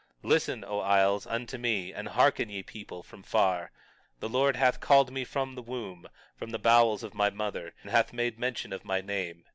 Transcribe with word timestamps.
Listen, 0.23 0.63
O 0.65 0.79
isles, 0.79 1.27
unto 1.27 1.59
me, 1.59 1.93
and 1.93 2.07
hearken 2.07 2.49
ye 2.49 2.63
people 2.63 3.03
from 3.03 3.21
far; 3.21 3.69
the 4.19 4.27
Lord 4.27 4.55
hath 4.55 4.79
called 4.79 5.11
me 5.11 5.23
from 5.23 5.53
the 5.53 5.61
womb; 5.61 6.09
from 6.35 6.49
the 6.49 6.57
bowels 6.57 7.03
of 7.03 7.13
my 7.13 7.29
mother 7.29 7.75
hath 7.83 8.09
he 8.09 8.17
made 8.17 8.39
mention 8.39 8.73
of 8.73 8.83
my 8.83 8.99
name. 8.99 9.45